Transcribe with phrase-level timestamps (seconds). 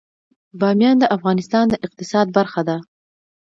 [0.59, 2.77] بامیان د افغانستان د اقتصاد برخه ده.